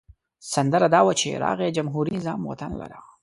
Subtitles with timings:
[0.53, 2.99] سندره دا وه چې راغی جمهوري نظام وطن لره.